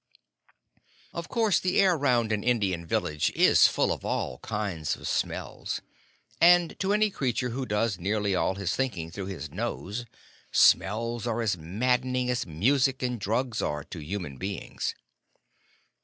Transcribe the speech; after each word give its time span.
Of 1.13 1.29
course 1.29 1.59
the 1.59 1.79
air 1.79 1.95
round 1.95 2.31
an 2.31 2.43
Indian 2.43 2.87
village 2.87 3.29
is 3.35 3.67
full 3.67 3.91
of 3.91 4.03
all 4.03 4.39
kinds 4.39 4.95
of 4.95 5.07
smells, 5.07 5.79
and 6.41 6.75
to 6.79 6.91
any 6.91 7.11
creature 7.11 7.49
who 7.49 7.67
does 7.67 7.99
nearly 7.99 8.33
all 8.33 8.55
his 8.55 8.75
thinking 8.75 9.11
through 9.11 9.27
his 9.27 9.51
nose, 9.51 10.07
smells 10.51 11.27
are 11.27 11.39
as 11.43 11.55
maddening 11.55 12.31
as 12.31 12.47
music 12.47 13.03
and 13.03 13.19
drugs 13.19 13.61
are 13.61 13.83
to 13.83 13.99
human 14.01 14.37
beings. 14.37 14.95